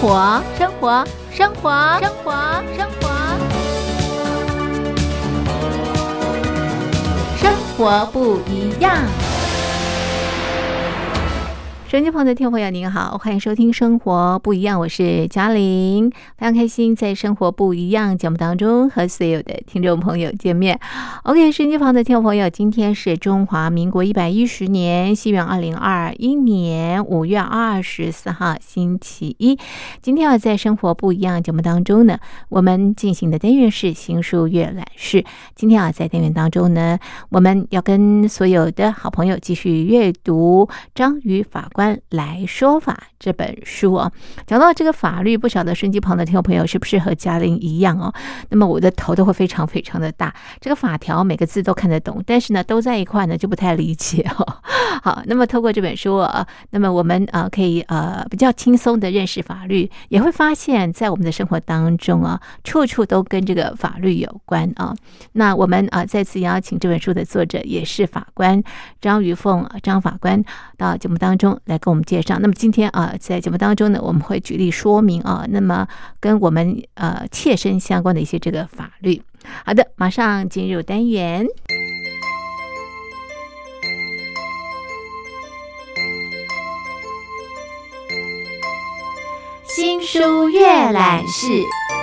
[0.00, 2.32] 活，生活，生活，生活，
[2.74, 3.10] 生活，
[7.36, 8.96] 生活不一样。
[11.90, 20.78] 手机旁的听众朋友，您好，欢迎收听《生活不一样》，我是嘉玲，非常开心在《生活不一样》节目当中和所有的听众朋友见面。
[21.24, 29.58] OK，手机旁的听众朋友，今天是中华民国一百一十年，西元二零二一年五月二十四号，星期一。
[30.00, 32.20] 今天要在《生活不一样》节目当中呢，
[32.50, 35.24] 我们进行的单元是新书阅览室。
[35.56, 36.96] 今天啊，在单元当中呢，
[37.30, 41.79] 我们要跟所有的好朋友继续阅读张宇法官。
[42.10, 44.10] 来说法这本书啊，
[44.46, 48.12] 讲到这个法律，不晓得顺机旁的听众朋友是不是和嘉玲一样哦？
[48.48, 54.46] 那么我的头都会非常非常的大，这个法条每个字都看得懂，但是呢，都在一块呢就不太理解哦。
[55.02, 64.94] 好，那么透过这本书啊，那么我们呃可以呃比较轻松的认识法律，也会发现，在我们的生活当中啊，处处都跟这个法律有关啊。
[65.32, 68.62] 那我们啊再次邀请这本书的作者，也是法官
[69.00, 70.42] 张玉凤张法官
[70.76, 71.58] 到节目当中。
[71.70, 72.38] 来给我们介绍。
[72.40, 75.86] 那么今天啊，在节目当中呢，我们会举例说明啊，那么
[76.18, 79.22] 跟我们呃切身相关的一些这个法律。
[79.64, 81.46] 好的，马上进入单元，
[89.64, 91.99] 新书阅览室。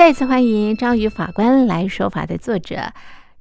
[0.00, 2.90] 再次欢迎章鱼法官来说法的作者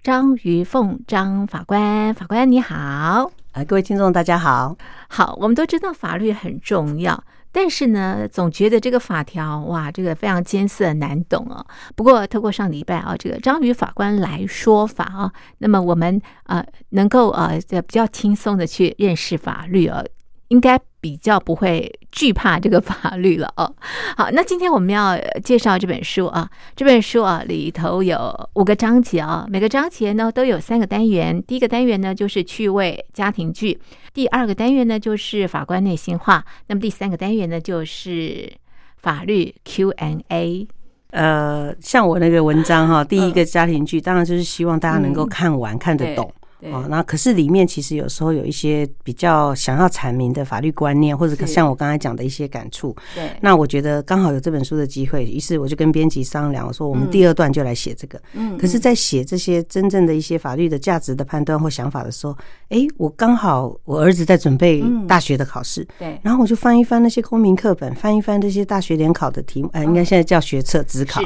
[0.03, 4.75] 张于凤张法官，法官你好，啊，各位听众大家好，
[5.07, 7.23] 好，我们都知道法律很重要，
[7.53, 11.65] 但是呢，总觉得这个法条哇，这个非常艰涩难懂哦。
[11.95, 20.03] 不过透过上礼拜啊，这个章鱼法官来说法啊，那么我们呃能够呃比较轻松的去认识法律啊。
[20.49, 23.73] 应该比较不会惧怕这个法律了哦。
[24.17, 31.41] 好，那今天我们要介绍这本书啊，这本书啊里头有五个章节啊，每个章节呢都有三个单元。
[31.43, 33.79] 第一个单元呢就是趣味家庭剧，
[34.13, 38.51] 第二个单元呢就是法官内心话，那么第三个单元呢就是
[38.97, 40.67] 法律 Q&A。
[41.11, 46.31] 呃，像我那个文章哈，第一个家庭剧，当然就是希望大家能够看完看得懂。
[46.61, 52.95] 哦，那可是里面其实有时候有一些比较想要阐明的法律观念，或者像我刚才讲的一些感触。
[53.15, 58.21] 对，那我觉得刚好有这本书的机会，于是我就跟编辑商量，我说我们第二段就来写这个。
[58.33, 62.37] 嗯，可是，在写这些真正的一些法律的价值的判断或想法的时候，
[62.69, 71.21] 哎，我刚好我儿子在准备大学的考试，对，然后我就翻一翻那些公民课本，翻一翻这些大学联考的题目，哎，应该现在叫学测职考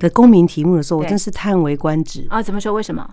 [0.00, 2.42] 的公民题目的时候，我真是叹为观止啊！
[2.42, 2.72] 怎么说？
[2.72, 3.06] 为什么？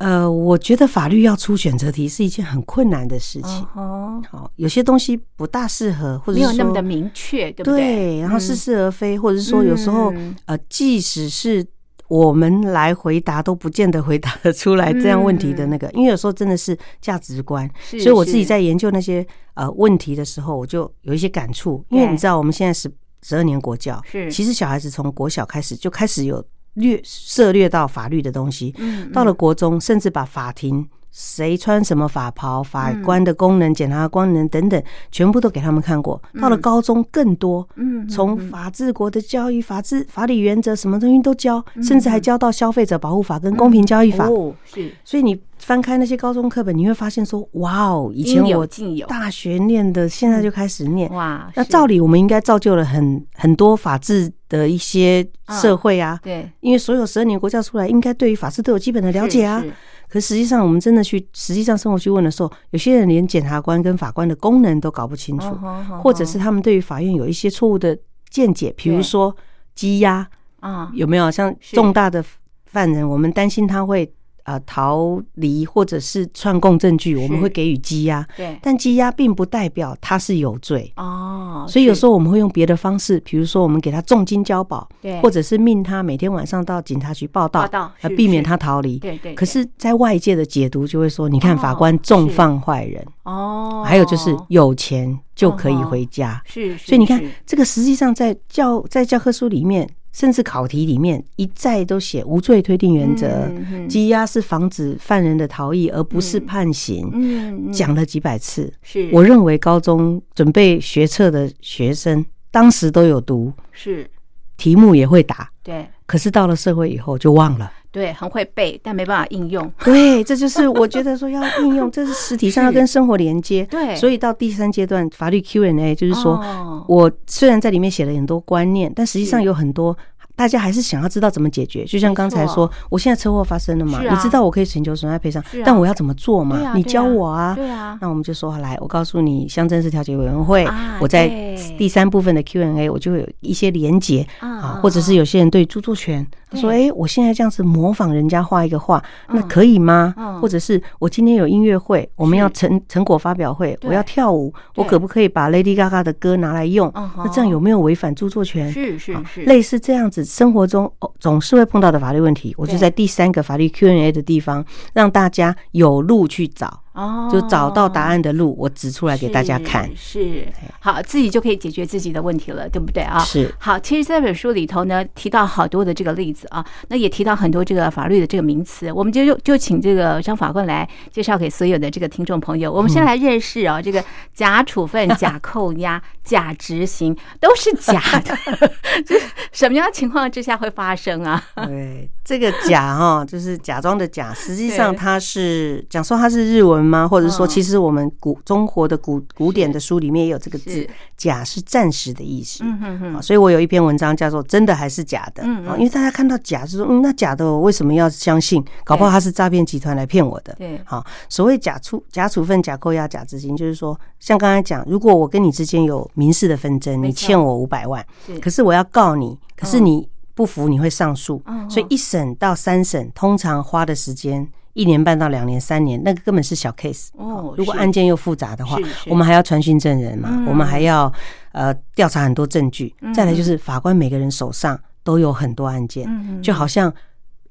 [0.00, 3.66] 呃，我觉得法律要出选择题是一件很困难的事情。
[3.74, 7.80] 哦，好，有些东西不大适合，或者没有那么的明确，对不对？
[7.82, 10.10] 对，然后似是而非，或者是说有时候，
[10.46, 11.62] 呃，即使是
[12.08, 17.70] 我们来回答，都不见得回答得出来这样问题的那个，因为有时候真的是价值观。
[17.90, 21.84] 所以我自己在研究那些呃问题的时候，我就有一些感触。
[21.90, 22.90] 因为你知道，我们现在十
[23.22, 26.42] 十二年国教，是其实小孩子从国小开始就开始有。
[26.74, 28.74] 略涉略到法律的东西，
[29.12, 36.20] 到了国中，甚至把法庭谁穿什么法袍、法官的功能、检察功能等等，全部都给他们看过。
[36.40, 44.28] 到了高中，更多，嗯，从法治国的教育、法治、法理原则，什么东西都教，甚至还教到消费者保护法跟公平交易法。
[44.64, 48.66] 是，所以你翻开那些高中课本，你会发现说，哇哦，以前我
[49.08, 51.10] 大学念的，现在就开始念。
[51.12, 54.32] 哇，那照理我们应该造就了很很多法治。
[54.50, 55.24] 的一些
[55.62, 59.64] 社会啊，对，因为所有十二年国教出来，应该对于法治都有基本的了解啊。
[60.10, 65.56] 可实际上，我们真的去实际上生活去问的时候，有些人连检察官跟法官的功能都搞不清楚，
[66.02, 67.96] 或者是他们对于法院有一些错误的
[68.28, 69.34] 见解，比如说
[69.76, 70.28] 羁押
[70.58, 71.30] 啊，有没有？
[71.30, 72.24] 像重大的
[72.66, 74.12] 犯人，我们担心他会。
[74.50, 78.26] 呃，逃离或者是串供证据，我们会给予羁押。
[78.36, 81.64] 对，但羁押并不代表他是有罪哦。
[81.68, 88.98] 所以有时候我们会用别的方式，比如说我们给他重金交保，对，或者是命他每天晚上到警察局报道，报道，来避免他逃离。
[88.98, 89.34] 对对。
[89.34, 96.42] 可是，在外界的解读就会说，你看法官重放坏人哦，还有就是有钱就可以回家。
[96.44, 99.88] 是，所以你看，这个实际上在教在教科书里面。
[100.12, 103.48] 甚至考题里面一再都写无罪推定原则，
[103.88, 107.70] 羁押是防止犯人的逃逸，而不是判刑。
[107.72, 114.10] 讲了几百次，是我认为高中准备学测的学生当时都有读，是
[114.56, 115.86] 题目也会答，对。
[116.06, 117.72] 可是到了社会以后就忘了。
[117.92, 119.70] 对，很会背，但没办法应用。
[119.84, 123.64] 对，这就是我觉得说要应用，这是实体上要跟生活连接。
[123.64, 126.40] 对，所以到第三阶段法律 Q&A，就是说
[126.86, 129.96] 我虽然在里面写了很多观念，但实际上有很多。
[130.40, 136.72] 大家还是想要知道怎么解决，就像刚才说，我现在车祸发生了嘛，你知道我可以请求损害赔偿，但我要怎么做嘛？
[136.74, 137.54] 你教我啊。
[137.54, 137.98] 对啊。
[138.00, 140.66] 那我们就说来，我告诉你，乡镇市调解委员会，
[140.98, 141.28] 我在
[141.76, 150.14] 第三部分的 Q&A，我就会有一些连结啊，或者是有些人对著作权说，哎，我现在这样子模仿人家画一个画，那可以吗？
[150.40, 156.90] 或者是我今天有音乐会，我们要成成果发表会，我要跳舞，我可不可以把 Lady Gaga 的歌拿来用？
[157.18, 158.72] 那这样有没有违反著作权？
[158.72, 160.24] 是是是，类似这样子。
[160.30, 166.84] 生活中总是会碰到的法律问题，我就在第三个法律 Q&A 的地方，让大家有路去找。
[166.92, 169.88] 哦，就找到答案的路，我指出来给大家看。
[169.94, 170.44] 是，
[170.80, 173.20] 好，自己就可以解决自己的问题了，对不对啊？
[173.20, 173.54] 是。
[173.60, 178.90] 好，其实这本书里头呢，提到好多的这个例子啊，那也提到很多这个法律的这个名词。
[178.92, 182.72] 我们就就请这个张法官来介绍给所有的这个听众朋友。
[182.72, 184.04] 我们先来认识啊，这个
[184.34, 188.36] 假处分、假扣押、 假执行都是假的，
[189.06, 189.14] 就
[189.52, 191.42] 什么样的情况之下会发生啊？
[191.66, 196.80] 对，这个假哈， 就是假装的假，实际上它是讲说它是日文。
[196.90, 197.06] 吗？
[197.06, 200.84] 或者说，其实我们古中国的古古典的书里面也有这个字
[201.16, 202.64] “假”，是暂时的意思。
[202.64, 203.22] 嗯嗯嗯。
[203.22, 205.42] 所以我有一篇文章叫做“真的还是假的”。
[205.46, 205.78] 嗯嗯。
[205.78, 208.64] 因为大家看到假，就说：“嗯，那假的，我为什么要相信？
[208.84, 210.80] 搞不好他是诈骗集团来骗我的。”对。
[210.84, 218.04] 好，所谓假处假处分、假扣押、假执行，就是说，像刚才讲，如果我跟你之间有民事的纷争，你欠我五百万，
[218.40, 224.48] 可是我要告你，可是你不服，你会上诉，所以一审到三审，通常花的时间。
[224.72, 227.52] 一年半到两年、三年，那个根本是小 case 哦。
[227.58, 228.78] 如果案件又复杂的话，
[229.08, 231.12] 我们还要传讯证人嘛，我们还要
[231.50, 232.94] 呃调查很多证据。
[233.12, 236.08] 再来就是法官每个人手上都有很多案件，
[236.40, 236.90] 就好像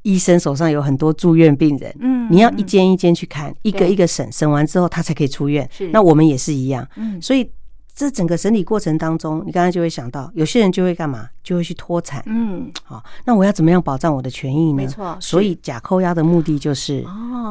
[0.04, 5.70] 医生手上有很多住院病人，嗯，你要一间一间去看，一个一个审，审完之后他才可以出院。
[5.92, 7.52] 那我们也是一样，嗯，所以。
[8.00, 11.28] 这整个审理过程当中，你刚才就会想到，有些人就会干嘛？
[11.44, 12.24] 就会去脱产。
[12.28, 14.78] 嗯，好，那我要怎么样保障我的权益呢？
[14.78, 17.04] 没错，所以假扣押的目的就是，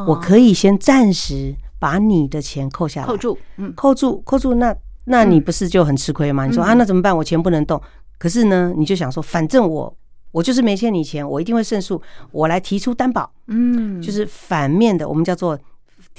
[0.07, 4.75] 我可以先暂时把你的钱扣下来，扣住，嗯，扣住，扣住，那
[5.05, 6.47] 那你不是就很吃亏吗？
[6.47, 7.15] 你说啊，那怎么办？
[7.15, 7.79] 我钱不能动。
[8.17, 9.95] 可是呢，你就想说，反正我
[10.33, 12.01] 我就是没欠你钱，我一定会胜诉，
[12.33, 13.31] 我来提出担保。
[13.49, 15.59] 嗯，就是反面的，我们叫做。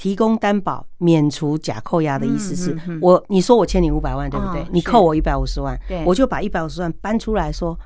[0.00, 4.64] 提供担保免除假扣押的意思是我你说我欠你五百万对不对？
[4.72, 7.78] 你扣我一百五十万，我就把一百五十万搬出来说，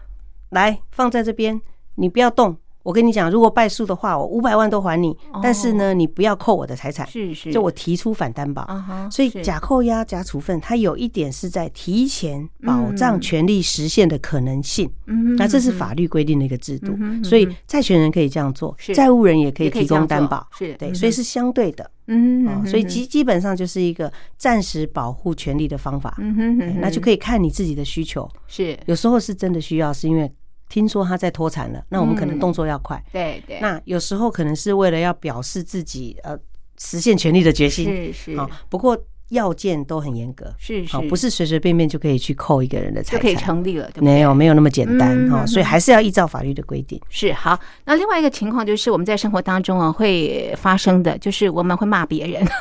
[0.50, 1.60] 来放在这边，
[1.96, 2.56] 你不要动。
[2.84, 5.16] 我跟你讲，如果败诉的话，我五百万都还你。
[5.42, 7.04] 但是呢，你不要扣我的财产。
[7.08, 8.68] 是是，就我提出反担保。
[9.10, 14.88] 所以假扣押、假处分，它有一点是在提前保障权利实现的可能性。
[15.06, 16.94] 嗯，那这是法律规定的一个制度。
[17.24, 20.46] 所以债权人可以这样做，债务人也可以提供担保。
[20.52, 21.90] 是对，所以是相对的。
[22.08, 26.14] 嗯，所以基基本上就是一个暂时保护权利的方法。
[26.18, 28.28] 嗯哼，那就可以看你自己的需求。
[28.46, 30.30] 是，有时候是真的需要，是因为。
[30.68, 33.02] 听说他在脱产了，那我们可能动作要快。
[33.12, 33.58] 对对。
[33.60, 36.36] 那有时候可能是为了要表示自己呃
[36.78, 37.84] 实现权利的决心。
[37.86, 38.32] 是是。
[38.32, 38.98] 啊，不过
[39.30, 40.52] 要件都很严格。
[40.58, 40.98] 是是。
[41.08, 43.18] 不是随随便便就可以去扣一个人的财产。
[43.18, 47.00] 就可以成立了，对没有没有那么简单哈，所以还是要依照法律的规定。
[47.08, 47.58] 是好。
[47.84, 52.46] 那另外一个情况就是我们在生活当中啊会发生的，就是我们会骂别人。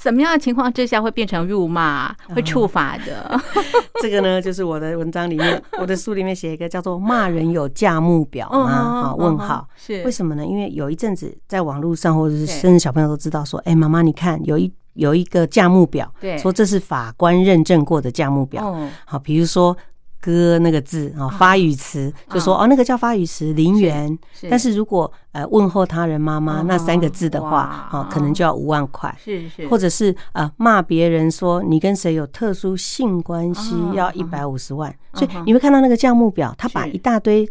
[0.00, 3.38] 什么样的情况之下会变成辱骂，会触法的？
[4.00, 9.02] 这个呢，就是我的文章里面， 我的书里面写一个叫做“骂人有价目表”吗？
[9.02, 10.46] 好，问号是为什么呢？
[10.46, 18.74] 因为有一阵子在网络上，或者是甚至小朋友都知道说，哎，妈妈，你看有一有一个价目表，对，说这是法官认证过的价目表。
[19.04, 19.76] 好，比如说。
[20.20, 24.16] 歌那个字啊，发语词就说哦，那个叫发语词，零元。
[24.48, 29.14] 但是如果呃问候他人妈妈那三个字的话，哦，可能就要五万块。
[29.18, 34.94] 是是，或者是呃骂别人说你跟谁有特殊性关系，要一百五十万。
[35.14, 37.48] 所以你会看到那个价目表，他把一大堆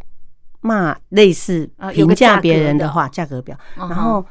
[0.61, 4.23] 骂类似评价别人的话价格表，然后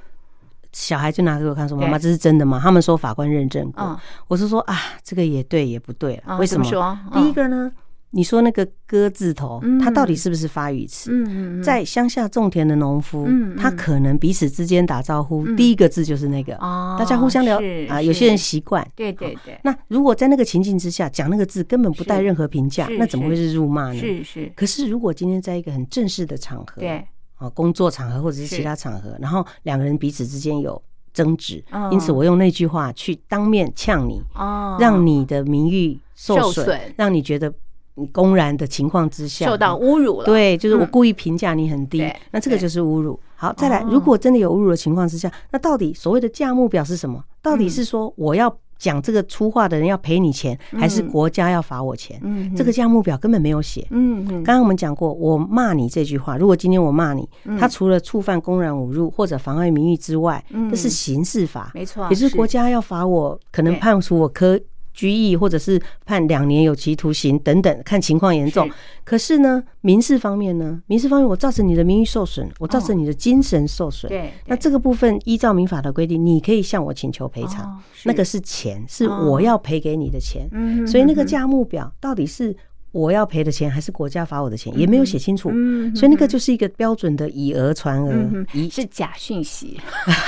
[0.72, 2.60] 小孩就拿给我看说妈妈这是真的吗？
[2.62, 4.00] 他们说法官认证过。
[4.28, 6.38] 我是说啊，这个也对也不对了。
[6.38, 6.98] 为什么？
[7.12, 7.72] 第一个呢？
[8.10, 11.10] 你说那个鸽字头，它到底是不是发语词？
[11.12, 18.00] 嗯嗯，在乡下种田的农夫，嗯，他可能彼此之间打招呼，第一个字就是那个，哦，大家互相聊啊。
[18.00, 19.60] 有些人习惯，对对对。
[19.62, 24.00] 那如果在那个情境之下讲那个字，根本不带任何评价，那怎么会是辱骂呢？
[24.00, 24.50] 是是。
[24.56, 31.62] 可是如果今天在一个很正式的场合，对啊，工作场合或者是其他场合，然后两个人彼此之间有争执，
[31.92, 37.52] 因此我用那句话去当面呛你，哦，让你的名誉受损，让你觉得。
[37.98, 43.18] 你公然的情况之下受到侮辱了，对，就是我故意评价你很低，那这个就是侮辱。
[43.34, 47.22] 好，再来，如果真的有侮辱的情况之下，那到底所谓的价目表是什么？
[47.40, 52.20] 到底是说我要讲这个粗话的人要赔你钱，还是国家要罚我钱？
[52.24, 53.86] 嗯，这个价目表根本没有写。
[53.90, 57.28] 嗯嗯，刚刚我们讲过，我骂你这句话，如果今天我骂你，
[57.58, 64.58] 他除了触犯公然侮辱或者妨碍名誉之外，这是刑事法，没错，也是国家要罚我，可能判处我科。
[64.98, 68.68] 拘役，或者是判两年有期徒刑等等，看情况严重。
[69.04, 74.08] 可是呢，民事方面呢，民事方面我造成你的名誉受损，我造成你的精神受损。
[74.08, 80.48] 对，那这个部分依照民法的规定，你可以向我请求赔偿，那个是钱，是我要赔给你的钱。
[80.50, 82.56] 嗯，所以那个价目表到底是？
[82.98, 85.50] 我要赔的钱还是国家罚我的钱，也没有写清楚，
[85.94, 89.78] 所以那个就是一个标准的以讹传讹，是假讯息。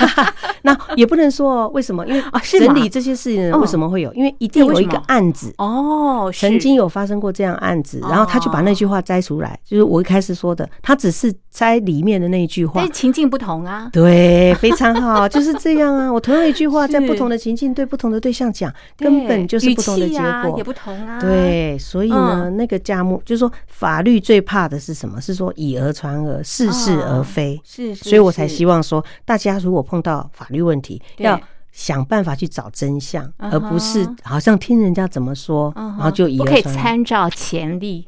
[0.63, 4.13] 那也不能说为什么，因为整理这些事情为什么会有？
[4.13, 13.89] 因为一定有一个案子哦，曾经有发生过这样案子，然后他就把那句话摘出来，就是我一开始说的，他只是摘里面的那一句话，但情境不同啊。
[13.91, 16.11] 对，非常好， 就是这样啊。
[16.11, 21.19] 我同样一句话，在不同的情境对不同的对象讲，根本就是不同的结果，也不同啊。
[21.19, 22.49] 对，所以呢。
[22.61, 25.19] 那个价目就是说，法律最怕的是什么？
[25.19, 27.59] 是说以讹传讹，似是而非。
[27.65, 31.41] 是，所以我才希望说，大家如果碰到法律问题，要
[31.71, 36.61] 想办法去找真相，而不是好像听人家怎么说，然后就以讹传讹。
[36.63, 38.07] 可以参照前例。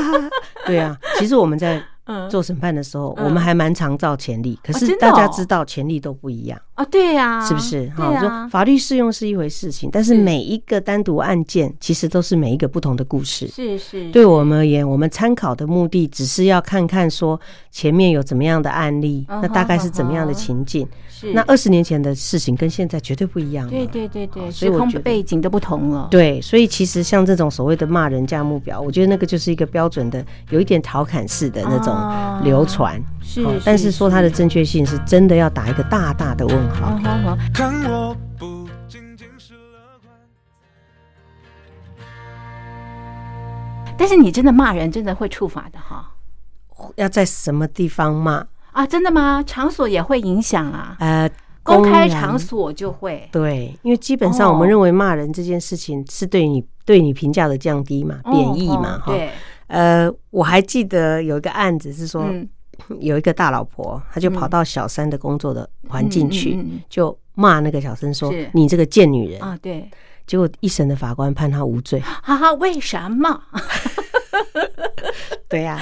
[0.66, 1.82] 对啊，其实我们在。
[2.30, 7.90] 做审判的时候，我们还蛮常照前例，可是大家知道前例都不一样啊，对呀，是不是？
[7.96, 13.48] 哈，说法律适用是一回事情，但是每一个单独案件其实都是每一个不同的故事。
[13.48, 17.40] 是是，对我们而言，我们参考的目的只是要看看说
[17.70, 20.86] 前面有怎么样的案例，那大概是怎么样的情境。
[21.08, 23.66] 是，那二十年前的事情跟现在绝对不一样。
[23.70, 26.08] 对对对对，所以我觉得背景都不同了。
[26.10, 31.96] 对，所以其实像这种所谓的骂人价目表，我觉得那个就是一个标准的，有一点调侃式的那种。
[32.44, 33.00] 流传
[33.42, 36.98] 是，但是说它的正确性是真的要打一个大大的问号。
[43.98, 46.12] 但是你真的骂人，真的会触法的哈？
[46.96, 48.86] 要在什么地方骂啊？
[48.86, 49.42] 真的吗？
[49.46, 50.96] 场所也会影响啊？
[51.00, 51.28] 呃，
[51.62, 59.12] 公开场所就会对，因为基本上我们认为骂人这件事情是对你对你评价的降低嘛，贬义嘛，哈。
[59.68, 62.30] 呃，我还记得有一个案子是说，
[63.00, 69.88] 有一个大老婆，她就跑到小三的工作的环境去，就骂那个小三说：“你这个贱女人啊！”对，
[70.26, 72.00] 结果一审的法官判她无罪。
[72.00, 73.40] 哈哈，为什么？
[75.48, 75.80] 对呀，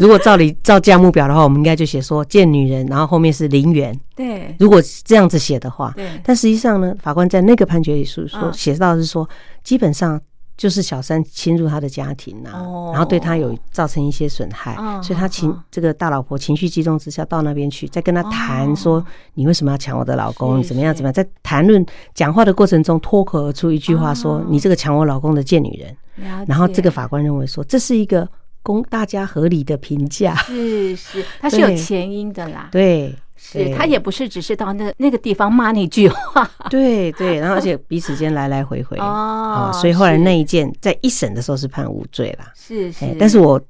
[0.00, 3.98] 如果照理照价目表的话，我们应该就写说贱女人，然后后面是零元。
[4.16, 6.08] 对，如果这样子写的话，对。
[6.24, 9.28] 但实际上呢，法官在那个判决里说说写到是说，
[9.62, 10.20] 基本上。
[10.56, 12.50] 就是小三侵入他的家庭呐，
[12.92, 20.58] 然后对他有造成一些损害，所以他情这个大老婆情绪激动之下到那边去，再跟他谈说你为什么要抢我的老公？
[20.58, 20.94] 你怎么样？
[20.94, 21.12] 怎么样？
[21.12, 21.84] 在谈论
[22.14, 25.96] 讲话的过程中脱口而出一句话说你这个抢我老公的贱女人。
[26.46, 28.28] 然后这个法官认为说这是一个
[28.62, 33.12] 供大家合理的评价，是是， 它是有前因的啦，对。
[33.52, 33.74] 是。
[33.76, 38.96] 他也不是只是到那个那个地方骂那句话， 对对，然后而且彼此间来来回回。
[38.98, 43.60] 哦，所以后来那一件在一审的时候是判无罪啦，是是，但是我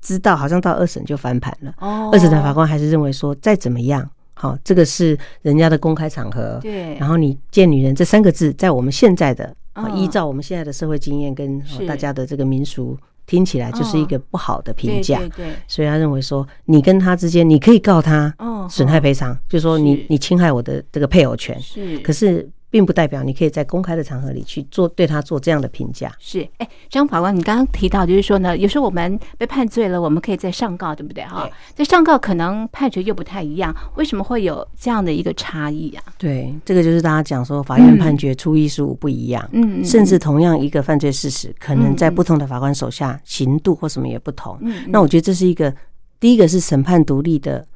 [0.00, 9.52] 知道好像到二审就翻盘了，哦，二审的法官还是认为说再怎么样，好，这个是人家的公开场合，对，然后你见女人这三个字，在我们现在的
[9.94, 12.96] 依照我们现在的社会经验跟大家的这个民俗。
[13.26, 18.34] 听起来就是一个不好的评价，对，所以他认为说，你跟他之间，你可以告他
[18.70, 22.48] 损害赔偿，就说你你侵害我的这个配偶权，是，可是。
[22.76, 26.12] 并不代表你可以在公开的场合里去做对他做这样的评价。
[26.18, 31.24] 是，哎，张法官，你刚刚提到就是说呢，有时候我们被判罪了，我们可以再上告，对不对？
[31.24, 36.04] 哈，在上告可能判决又不太一样，为什么会有这样的一个差异啊？
[36.18, 44.58] 对，这个就是大家讲说，法院判决初一十五不一样，嗯，甚至同样一个犯罪事实，可能在不同的法官手下刑度或什么也不同。
[44.60, 45.74] 嗯，那我觉得这是一个
[46.20, 47.66] 第一个是审判独立的。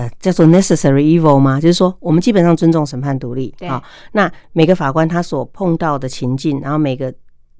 [0.00, 1.60] 呃，叫做 necessary evil 吗？
[1.60, 3.82] 就是说，我们基本上尊重审判独立啊。
[4.12, 7.12] 那每个法官他所碰到的情境，然后每个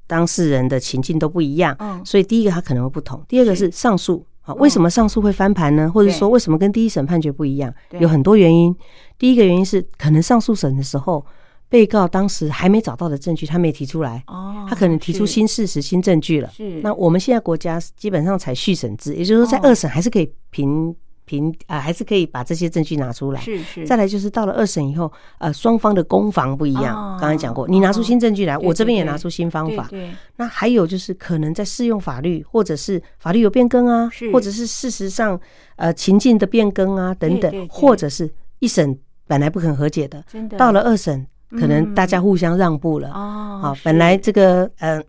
[0.07, 3.23] 当事人的情境都不一样，所以第一个他可能会不同。
[3.29, 5.91] 第二个是上诉，好，为什么上诉会翻盘呢？
[5.93, 7.71] 或者说为什么跟第一审判决不一样？
[7.99, 8.75] 有很多原因。
[9.19, 11.23] 第一个原因是可能上诉审的时候，
[11.69, 16.49] 被告当时还没找到的证据，他没提出来，哦，他可能提出新事实、新证据了。
[16.57, 20.97] 是，那我们现在国家基本上采续审制，也就是说在二审还是可以凭。
[21.31, 23.41] 凭啊，还是可以把这些证据拿出来。
[23.41, 23.87] 是是。
[23.87, 27.17] 再来就是到了二审以后，呃，双方的攻防不一样。
[27.21, 29.87] 刚才讲过，你拿出新证据来，我这边也拿出新方法。
[29.89, 30.11] 对。
[30.39, 35.39] 那还有就是可能在适用法律，或者是法律有变更啊，或者是事实上
[35.77, 40.25] 呃情境的变更啊等等，或者是一审本来不肯和解的，
[40.59, 43.11] 到了二审可能大家互相让步了。
[43.11, 43.61] 哦。
[43.63, 45.01] 好，本来这个呃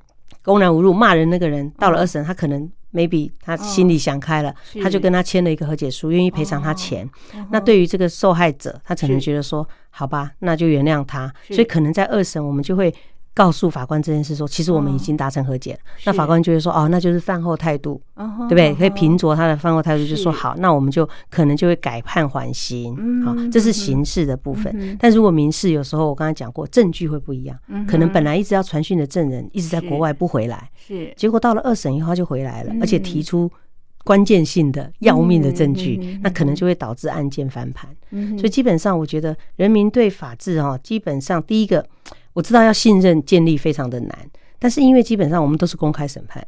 [0.43, 2.69] 公然侮辱骂人那个人，到了二审他可能。
[2.93, 7.09] Maybe 他心里想开了，他就跟他签了一个和解书，愿意赔偿他钱。
[7.51, 11.33] 那对于这个受害者，他可能觉得说，好吧，那就原谅他。
[11.49, 12.93] 所以可能在二审，我们就会。
[13.33, 15.79] 告诉法官这件事，说其实我们已经达成和解了。
[16.05, 18.01] 那法官就会说，哦，那就是饭后态度，
[18.49, 18.73] 对不对？
[18.75, 22.93] 可以凭着他的饭后态度，就说好，那我们就可能就会改判缓刑。
[23.23, 24.97] 好，这是刑事的部分。
[24.99, 27.57] 但如果民事，有时候我刚才讲过，证据会不一样。
[27.87, 33.49] 可能本来一直要传讯的证人一直在国外不回来，是结果到了二审以后他就回来了，而且提出
[34.03, 37.89] 关键性的要命的证据，那可能就会导致案件翻盘。
[38.37, 41.85] 所以基本上，我觉得人民对法治哦，基本上第一个。
[42.33, 46.45] 我知道要信任建立非常的难，但是因为基本上我们都是公开审判，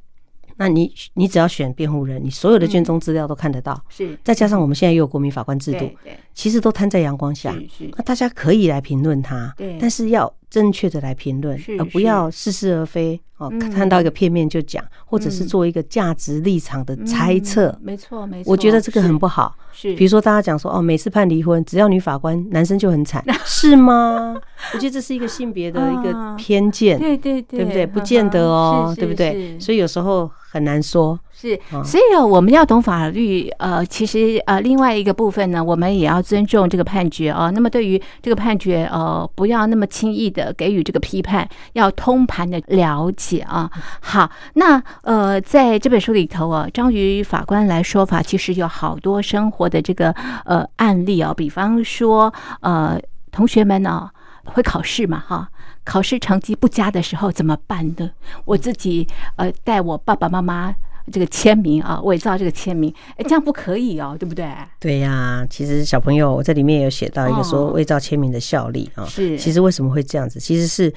[0.57, 4.17] 那你你只要选辩护人，你所有的卷宗资料都看得到，是。
[4.23, 5.89] 再加上我们现在又有国民法官制度，
[6.33, 7.55] 其实都摊在阳光下，
[7.97, 10.33] 那大家可以来评论他，但是要。
[10.53, 13.51] 正确的来评论，而不要似是而非哦。
[13.73, 17.75] 看到一个片面就讲，或者是做一个价值立场的猜测。
[17.81, 18.51] 没错，没错。
[18.51, 19.55] 我觉得这个很不好。
[19.71, 24.35] 是，比如说大家讲说，哦，每次判离婚，只要女法官，男生就很惨， 是吗？
[24.75, 26.99] 我觉得这是一个性别的 一个偏见。
[26.99, 27.87] 对对对，对不对？
[27.87, 29.59] 不见得哦，对不对？
[29.59, 31.19] 所以有时候很难说。
[31.43, 33.49] 是，所以我们要懂法律。
[33.57, 37.49] 呃，其实呃，另外一个部分呢，我们也要尊重这个判决啊。
[37.49, 40.53] 那么对于这个判决，呃，不要那么轻易的。
[40.53, 43.69] 给予这个批判，要通盘的了解啊。
[43.99, 50.11] 好，那呃，在这本书里头啊，章鱼法官来说法，其实有好多生活的这个
[50.45, 51.33] 呃案例啊。
[51.35, 52.97] 比方说，呃，
[53.31, 54.09] 同学们呢
[54.45, 55.49] 会考试嘛，哈，
[55.83, 58.09] 考试成绩不佳的时候怎么办呢？
[58.45, 60.73] 我自己呃带我爸爸妈妈。
[61.11, 64.47] 这个签名啊，伪造这个签名，哎，这样不可以哦，对不对？
[64.79, 69.05] 对呀，其实小朋友，我在里面有写到一个说伪造签名的效力啊。
[69.05, 70.39] 是，其实为什么会这样子？
[70.39, 70.93] 其实是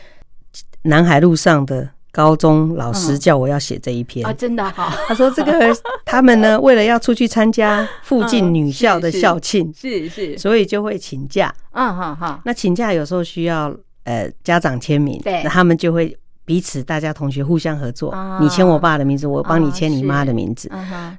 [0.83, 4.91] 南海路上的高中老师叫我要写这一篇啊，真的好。
[5.09, 5.53] 他说这个
[6.07, 11.53] 他们呢，为了要出去参加附近女校的校庆，是是，所以就会请假。
[11.73, 12.41] 嗯好好。
[12.45, 16.17] 那请假有时候需要呃家长签名，对，那他们就会。
[16.47, 20.71] 彼此，大家同学互相合作，你签我爸的名字，我帮你签你妈的名字。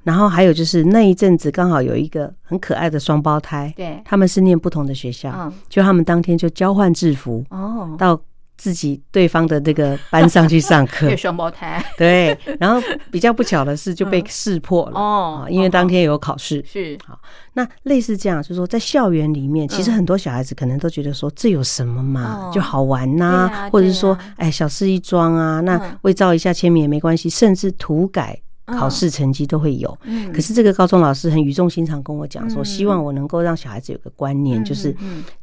[0.03, 8.19] 然后还有就是那一阵子刚好有一个很可爱的双胞胎，对，他们是念不同的学校，就他们当天就交换制服，哦，到。
[8.57, 11.83] 自己对方的那个班上去上课， 双胞胎。
[11.97, 14.99] 对，然后比较不巧的是就被识破了。
[14.99, 16.63] 哦，因为当天有考试。
[16.67, 16.97] 是。
[17.05, 17.19] 好，
[17.53, 28.39] 那类似这样，就是说在校园里面，其实很多小孩子可能都觉得说这有什么嘛，就好玩呐，或者是说哎小事一桩啊，那伪造一下签名也没关系，甚至涂改。
[28.67, 29.97] 考试成绩都会有，
[30.33, 34.95] 可是这个高中老师很语重心长跟我讲说，希望我能够让小孩子有个观念，就是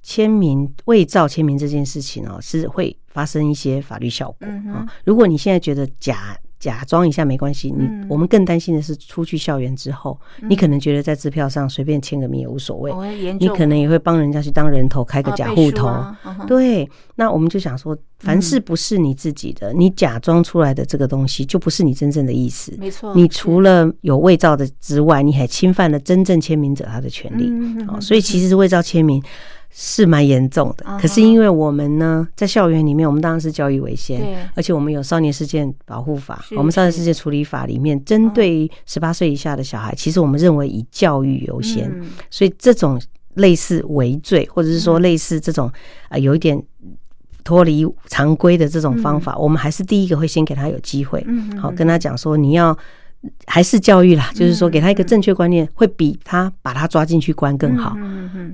[0.02, 4.86] 签名伪造签名这件事情哦，是会发生一些法律效果啊。
[5.04, 6.38] 如果你现在觉得假。
[6.64, 12.90] 假装一下没关系，你我们更担心的是出去校园之后，你可能觉得在支票上随便签个名也无所谓，
[13.38, 15.92] 你可能也会帮人家去当人头开个假户头。
[16.46, 22.74] 对，那我们就想说，凡事不是你自己的，你假装出来的这个东西就不是你真正的意思。
[22.78, 27.52] 没错，你除了有伪造的之外，你还侵犯了真正签名者他的权利。
[27.88, 29.22] 哦，所以其实是伪造签名。
[29.76, 41.92] 是蛮严重的，可是因为我们呢，在校园里面，我们当然是教育为先，而且我们有少年事件保护法，我们少年事件处理法里面，针对十八岁以下的小孩，其实我们认为以教育优先，
[42.30, 43.00] 所以这种
[43.34, 45.68] 类似违罪，或者是说类似这种
[46.08, 46.56] 啊，有一点
[47.42, 51.26] 脱离常规的这种方法，我们还是第一个会先给他有机会，
[51.60, 52.78] 好跟他讲说你要。
[53.46, 57.96] 还是教育啦，就是说给他一个正确观念，会比他把他抓进去关更好。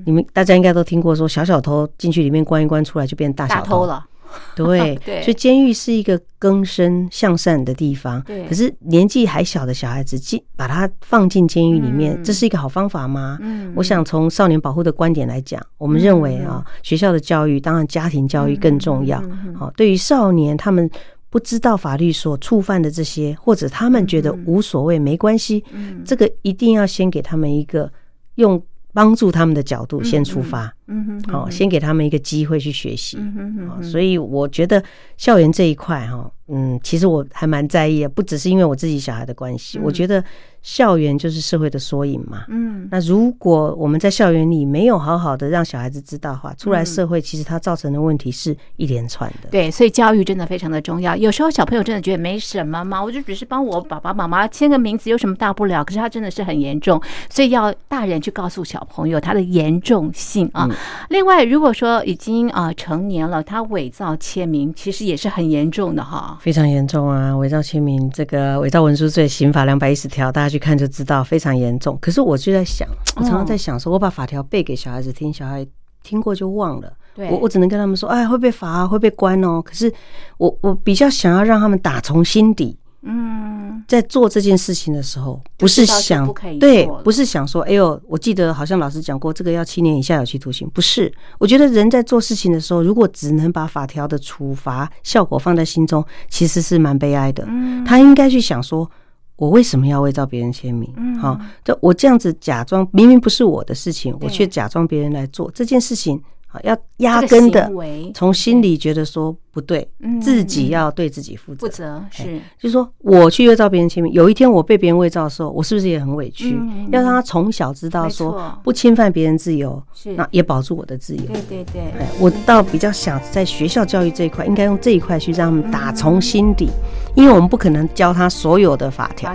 [0.05, 4.05] 你们大家应该都听过说，小小偷进去里面关一关，出来就变大小偷了。
[4.55, 8.21] 对，所以监狱是一个更生向善的地方。
[8.21, 13.37] 对，可是年纪还小的小孩子进把他放进监狱里面，这是一个好方法吗？
[13.41, 19.21] 嗯，我想从少年保护的观点来讲，我们认为啊，学校的教育当然家庭教育更重要。
[19.53, 20.89] 好，对于少年他们。
[21.31, 25.63] 不知道法律所触犯的这些，或者他们觉得无所谓、没关系，
[26.05, 27.91] 这个一定要先给他们一个
[28.35, 28.61] 用
[28.93, 34.83] 帮助他们的角度先出发，嗯哼，好，先给他们一个机会去学习，嗯哼，所以我觉得
[35.17, 40.23] 校园这一块哈，嗯，其实我还蛮在意的，不只是因为我自己小孩的关系，我觉得。
[40.63, 42.45] 校园就是社会的缩影嘛。
[42.47, 49.49] 嗯，那如果我们在校园里没有好好的让小孩子知道的话，出来社会其实他造成的问题是一连串的。
[49.49, 51.15] 对，所以教育真的非常的重要。
[51.15, 55.83] 有时候小朋友真的觉得没什么嘛，我就只是帮我爸爸妈妈签个名字，有什么大不了？
[55.83, 60.69] 可是他真的是很严重，所以要大人去告诉小朋友他的严重性啊。
[61.09, 66.37] 另外，如果说已经啊成年了，他伪造签名，其实也是很严重的哈。
[66.39, 67.35] 非常严重啊！
[67.35, 70.51] 伪造签名，这个伪造文书罪，刑法两百一十条，大家。
[70.51, 71.97] 去看就知道非常严重。
[72.01, 75.65] 可是我就在想，我常常在想说，我把法条背给小孩子听，小孩
[76.03, 76.91] 听过就忘了。
[77.15, 79.61] 我我只能跟他们说，哎，会被罚，会被关哦。
[79.61, 79.89] 可是
[80.37, 90.69] 我我比较想要让他们打从心底，嗯，在做这件事情的时候，不是想对，不是想说，哎呦，我记得好像老师讲过，这个要七年以下有期徒刑。
[90.73, 97.43] 不是，我觉得人在做事情的时候，如果只能把法条的处罚效果放在心中，其实是蛮悲哀的。
[97.47, 98.89] 嗯，他应该去想说。
[99.37, 100.87] 我为什么要伪造别人签名？
[101.19, 101.35] 好，
[101.65, 106.21] 就我这样子假装，明明不是我的事情，我却假装别人来做这件事情。
[106.51, 107.71] 啊，要压根的
[108.13, 109.87] 从心里觉得说不对，
[110.21, 111.67] 自己要对自己负责。
[111.67, 116.59] 负责是，就是说我去伪造别人签名，有一天我被别人伪造的时候，我是不是也很委屈？
[116.91, 119.81] 要让他从小知道说不侵犯别人自由，
[120.15, 121.23] 那也保住我的自由。
[121.23, 121.83] 对对对，
[122.19, 126.69] 我倒比较想在学校教育这一块，应该用这一块去让他们打从心底，
[127.15, 129.33] 因为我们不可能教他所有的法条。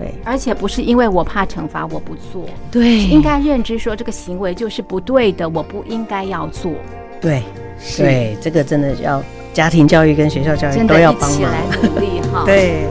[0.00, 6.72] 对，而且不是因为我怕惩罚我不做，对，应该认知说这个行为就是不对的，我不应该要做。
[7.20, 7.42] 对，
[7.98, 12.44] 对，这个真的要家庭教育跟学校教育都要帮忙来努力哈。
[12.48, 12.86] 对。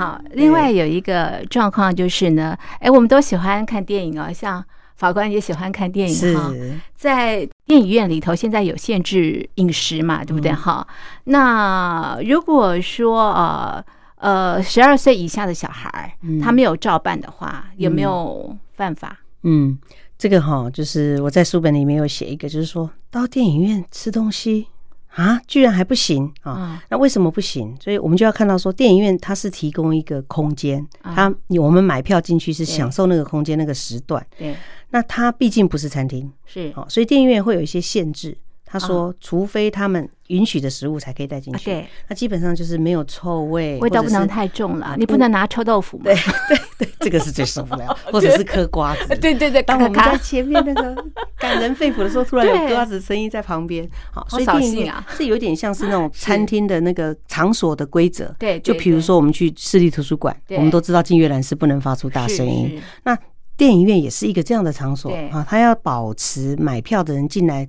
[0.00, 4.64] 好，另外有一个状况就是呢，哎，我们都喜欢看电影哦，像
[4.96, 6.50] 法官也喜欢看电影哈。
[6.96, 10.50] 在电影院里头，现在有限制饮食嘛，对不对？
[10.52, 10.88] 哈，
[11.24, 13.84] 那如果说呃
[14.16, 19.18] 呃，十二岁以下的小孩他没有照办的话，有没有犯法？
[19.42, 19.78] 嗯，
[20.16, 24.68] 这个哈，就是我在书本里面有写一个，就是说到电影院吃东西。
[25.14, 26.82] 啊，居然还不行啊！
[26.88, 27.76] 那为什么不行？
[27.82, 34.24] 所以我们就要看到说，电影院它是提供一个空间，它我们买票进去是享受那个空间那个时段。
[34.38, 34.54] 对，
[34.90, 38.36] 那它毕竟不是餐厅，是哦，所以电影院会有一些限制。
[38.72, 41.64] 他说，除非他们允许的食物才可以带进去。
[41.64, 44.94] 对，那基本上就是没有臭味，味道不能太重了。
[44.96, 46.04] 你不能拿臭豆腐嘛？
[46.04, 46.14] 对
[46.48, 47.98] 对对，这个是最受不了。
[48.12, 49.08] 或者是嗑瓜子。
[49.18, 51.04] 对对对，当我们在前面那个
[51.36, 53.88] 感人肺腑的时候，突然有瓜子声音在旁边。
[54.12, 58.32] 好，所以电影院这有点像是那种餐厅的那个场所的规则。
[58.38, 62.80] 对，就比如说我们去市立图书馆，我们都知道进阅览室不能发出大声音。
[63.02, 63.18] 那
[63.56, 67.68] 电影院也是一个这样的场所啊，他要保持买票的人进来。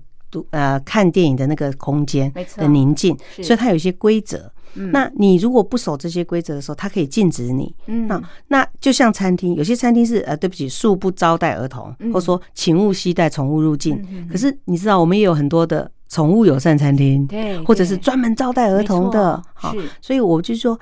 [0.51, 4.51] 呃，看电影的那个空间的宁静，所以它有一些规则。
[4.73, 7.75] 那你如果不守这些规则的时候，它可以禁止你。
[8.07, 14.01] 那那就像餐厅，有些餐厅是呃，对不起，恕不招待儿童，或者说请勿携带宠物入境。
[14.31, 19.41] 可是你知道，我们也有很多的宠物友善餐厅，对，或者是专门招待儿童的。
[19.53, 20.79] 好，所以我就说。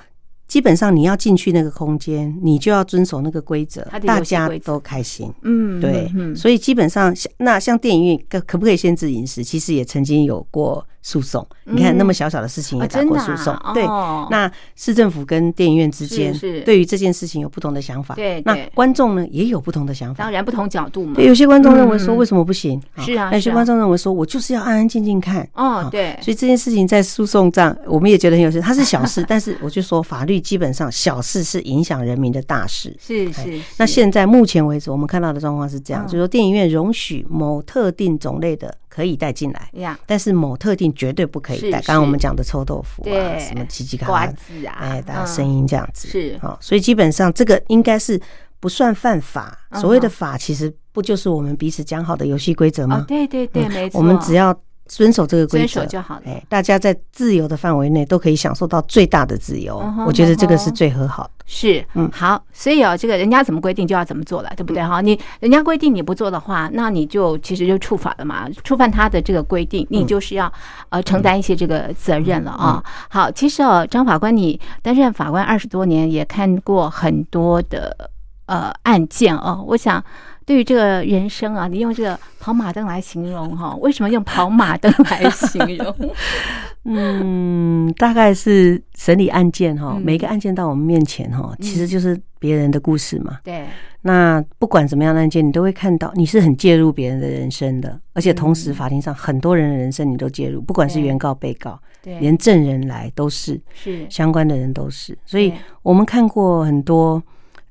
[0.50, 5.32] 基本上你要进去那个空间，你就要遵守那个规则，大家都开心。
[5.42, 9.44] 嗯，对，所以基本上那像电影院可可不可以限制饮食？
[9.44, 10.84] 其实也曾经有过。
[11.02, 13.84] 诉讼，你看那么小小的事情也打过诉讼，对。
[14.30, 16.32] 那市政府跟电影院之间，
[16.64, 18.14] 对于这件事情有不同的想法。
[18.14, 20.24] 对，那观众呢也有不同的想法。
[20.24, 21.14] 当然，不同角度嘛。
[21.14, 22.80] 对，有些观众认为说为什么不行？
[22.98, 23.32] 是啊。
[23.32, 25.48] 有些观众认为说我就是要安安静静看。
[25.54, 26.18] 哦，对。
[26.20, 28.60] 所以这件事情在诉讼上，我们也觉得很有趣。
[28.60, 32.94] 它是小事， 但是我就说法律基本上小事是影响人民的大事。
[33.00, 33.58] 是是。
[33.78, 38.74] 那现在目前为止，我们看到的状况是这样，就是说电影院容许某特定种类的。
[38.90, 41.80] 可以带进来，但是某特定绝对不可以带。
[41.82, 48.20] 刚刚我们讲的臭豆腐啊，什么奇奇卡瓜子啊，哎，大家声音这样子是好，所以基本上这个应该是
[48.58, 49.56] 不算犯法。
[49.80, 53.04] 所谓的法，其实不就是我们彼此讲好的游戏规则吗？
[53.06, 53.98] 对对对，没错。
[53.98, 54.52] 我们只要
[54.90, 56.22] 遵守这个规则遵守就好了。
[56.26, 61.30] 哎，大家在自由的范围内都可以享受到最大的自由，我觉得这个是最和好的。
[61.46, 65.00] 是，嗯，好，所以哦，这个人家怎么规定就要怎么做了，对不对哈？
[65.00, 70.52] 你人家规定你不做的话，那你就其实就触法了嘛，触犯他的这个规定，你就是要
[70.88, 72.82] 呃承担一些这个责任了啊。
[73.08, 78.10] 好，其实哦，张法官，你担任法官二十多年，也看过很多的
[78.46, 80.02] 呃案件哦，我想。
[80.50, 83.72] 对于这个人生啊，你用这个跑马灯来形容哈？
[83.76, 85.94] 为什么用跑马灯来形容？
[86.82, 93.38] 嗯，大概是审理案件哈，每个案件到我们面前哈，其实就是别人的故事嘛。
[93.44, 93.64] 对。
[94.02, 105.16] 那不管怎么样的案件，你都会看到你是很介入别人的人生的，而且同时法庭上很多人的人生你都介入，不管是原告、被告，对，连证人来都是，是相关的人都是。
[105.24, 107.22] 所以我们看过很多。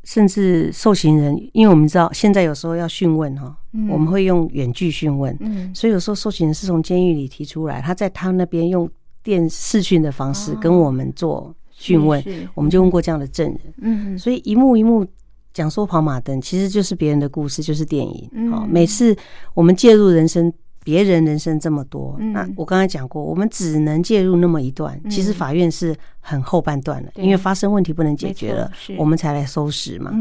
[0.09, 3.55] 甚至受刑人，因为我们知道现在有时候要讯问哈，
[3.87, 5.37] 我们会用远距讯问，
[5.71, 8.89] 所以有时候受刑人是从监狱里提出来，他在他那边用
[9.21, 12.23] 电视讯的方式跟我们做讯问，
[12.55, 15.05] 我们就问过这样的证人，嗯，所以一幕一幕
[15.53, 19.15] 讲说跑马灯，其实就是别人的故事，就是电影，好，每次
[19.53, 20.51] 我们介入人生。
[20.89, 24.99] 别人人生这么多，那我刚才讲过，我们只能介入那么一段。
[25.08, 30.12] 其实法院是很后半段的，因为发生问题不能解决了，我们才来收拾嘛。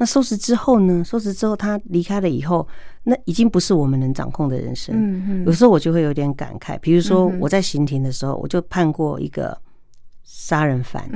[0.00, 1.04] 那收拾之后呢？
[1.04, 2.66] 收拾之后他离开了以后，
[3.04, 5.44] 那已经不是我们能掌控的人生。
[5.46, 9.56] 有时候我就会有点感慨，比如说我在刑庭的时候，我就判过一个
[10.24, 11.08] 杀人犯，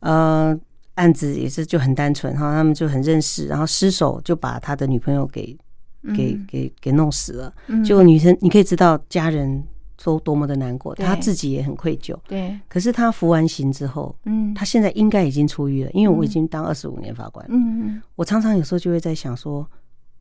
[0.00, 0.58] 呃，
[0.94, 5.54] 案子也是就很单纯哈，他们就很认识，然后失手就把他的女朋友给。
[6.14, 7.54] 给给给弄死了，
[7.84, 9.62] 就女生你可以知道家人
[10.02, 12.16] 都多么的难过，她自己也很愧疚。
[12.28, 17.44] 对，可是她服完刑之后，嗯，他现在应该已经出狱了，因为我已经当二十五年法官。
[17.48, 19.68] 嗯嗯，我常常有时候就会在想说，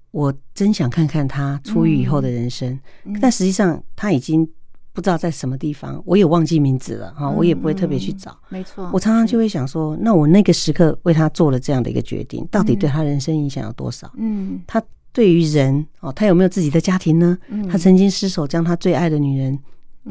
[0.10, 2.80] 我真想看看他出狱以后的人生，
[3.22, 4.44] 但实际上他已经
[4.92, 8.36] 不知道在什么地方，我也忘记名字了哈，我也不会特别去找。
[8.50, 14.12] 没错，我常常就会想说，那我那个时刻为他做了这样的一个决定，到底对他人生影响有多少？
[14.18, 14.82] 嗯，他。
[15.16, 17.38] 对于人哦，他有没有自己的家庭呢？
[17.72, 19.58] 他曾经失手将他最爱的女人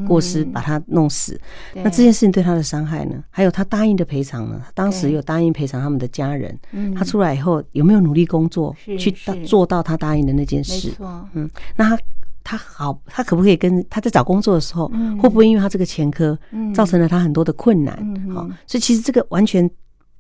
[0.09, 1.39] 过失，把他弄死。
[1.75, 3.23] 那这件事情对他的伤害呢？
[3.29, 4.59] 还有他答应的赔偿呢？
[4.65, 6.59] 他当时有答应赔偿他们的家人。
[6.97, 9.11] 他出来以后有没有努力工作去
[9.45, 10.91] 做到他答应的那件事？
[11.35, 12.03] 嗯，那他
[12.43, 14.89] 他好，他可不可以跟他在找工作的时候，
[15.21, 16.39] 会不会因为他这个前科
[16.75, 17.95] 造成了他很多的困难？
[18.33, 19.71] 好，所以其实这个完全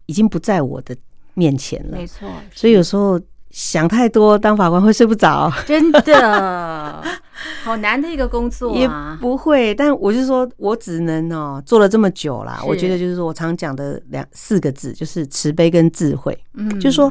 [0.05, 0.95] 已经不在我的
[1.33, 1.97] 面前了。
[1.97, 3.19] 没错，所以有时候。
[3.55, 7.01] 想太多，当法官会睡不着，真的，
[7.63, 9.17] 好难的一个工作啊！
[9.21, 12.61] 不会，但我是说，我只能哦，做了这么久啦。
[12.67, 16.37] 我觉得就是说我常讲的两四个字，就是慈悲跟智慧。
[16.55, 17.09] 嗯，就是说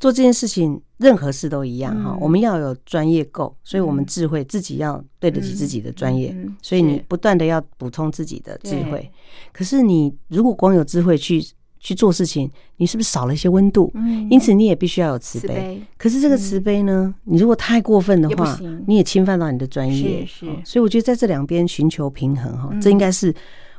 [0.00, 2.18] 做这件事情，任何事都一样哈。
[2.20, 9.08] 我们要有专业够，所以我们智慧自己要对得起自己的专业，所以你不断的要补充自己的智慧。
[9.52, 11.40] 可是你如果光有智慧去。
[11.78, 13.90] 去做事情，你是不是少了一些温度？
[13.94, 15.80] 嗯，因此你也必须要有慈悲。
[15.96, 20.24] 可是这个慈悲呢，你如果太过分的话，你也侵犯到你的专业。
[20.26, 23.34] 是，所以我觉得在这两边寻求平衡哈，这应该是。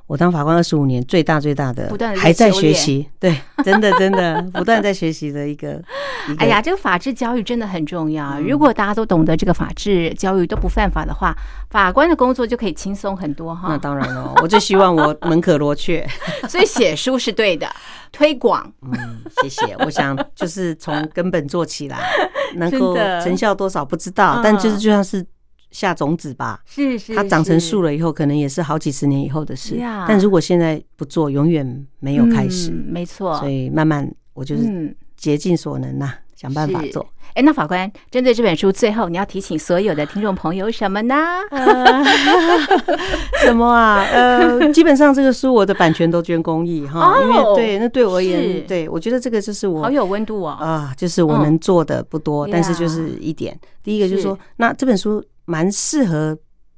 [0.07, 5.81] 我当法官二十五年，最大最大的还在学习，对，真的真的不断在学习的一个。
[6.39, 8.39] 哎呀，这个法治教育真的很重要。
[8.39, 11.35] 如果大家都懂得这个法治教育，都不犯法的话，
[11.69, 13.67] 法官的工作就可以轻松很多哈。
[13.67, 16.07] 那当然了，我就希望我门可罗雀，
[16.47, 17.67] 所以写书是对的，
[18.13, 18.65] 推广。
[18.83, 19.75] 嗯，谢谢。
[19.79, 21.97] 我想就是从根本做起来，
[22.55, 25.25] 能够成效多少不知道，但就是就像是。
[25.71, 29.75] 下种子吧，是是，它长成树了以后，可能也是好几十年以后的事。
[30.07, 32.71] 但如果现在不做，永远没有开始。
[32.71, 37.05] 没错，所以慢慢，我就是竭尽所能呐，想办法做。
[37.37, 41.15] 哎，那法官针对这本书，最后你要提醒所有的听众朋友什么呢？
[43.43, 44.03] 什么啊？
[44.11, 53.55] 呃，基本上这个书我的版权都捐公益哈，因为对，那对我而言，对我觉得这个就是我好有温度哦啊，就是我能做的不多，但是就是一点。
[53.83, 55.23] 第一个就是说，那这本书。
[55.49, 56.37] 蛮适合，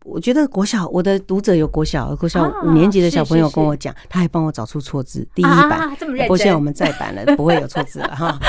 [0.09, 8.39] 我觉得国小我的读者有国小国小五年级的小朋友跟我讲，他还帮我找出错字，第一版，不过现在我们再版了， 不会有错字了哈。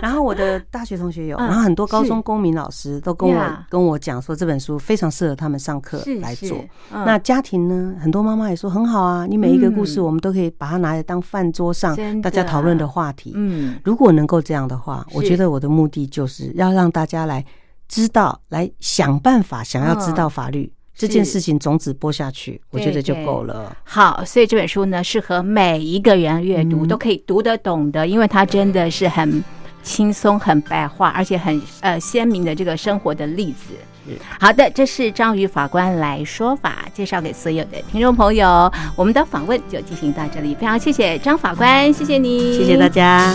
[0.00, 6.56] 然后我的大学同学有，然后很多高中公民老师都跟我跟我讲说，这本书非常适合他们上课来做。
[6.90, 13.32] 那家庭呢，很多妈妈也说很好啊，你每一个故事我们都可以把它拿来当饭桌上大家讨论的话题。
[13.34, 17.44] 嗯，如果能够这样的话，我觉得我的目的就是要让大家来。
[17.92, 23.74] 知道来想办法，想要知道法律这件事情，种子播下去，我觉得就够了。
[23.84, 29.42] 好，所以这本书呢，适合每一个人阅读，都可以读得懂的，因为它真的是很
[29.82, 33.72] 轻松、很白话，而且很呃鲜明的这个生活的例子。
[34.38, 38.70] 好的，这是章鱼法官来说法，介绍给所有的听众朋友。
[38.94, 43.32] 我们的访问就进行到这里，非常谢谢张法官，谢谢你，谢谢大家。